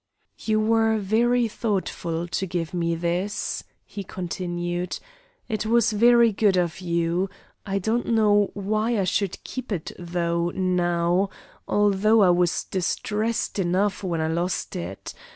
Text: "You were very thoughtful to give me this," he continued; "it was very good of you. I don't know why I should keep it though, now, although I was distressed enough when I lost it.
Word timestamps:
"You 0.39 0.59
were 0.59 0.97
very 0.97 1.47
thoughtful 1.47 2.27
to 2.27 2.45
give 2.47 2.73
me 2.73 2.95
this," 2.95 3.63
he 3.85 4.03
continued; 4.03 4.97
"it 5.47 5.67
was 5.67 5.91
very 5.91 6.31
good 6.31 6.57
of 6.57 6.79
you. 6.81 7.29
I 7.67 7.77
don't 7.77 8.07
know 8.07 8.49
why 8.55 8.97
I 8.99 9.03
should 9.03 9.37
keep 9.43 9.71
it 9.71 9.91
though, 9.99 10.49
now, 10.55 11.29
although 11.67 12.23
I 12.23 12.31
was 12.31 12.63
distressed 12.63 13.59
enough 13.59 14.03
when 14.03 14.21
I 14.21 14.27
lost 14.27 14.75
it. 14.75 15.13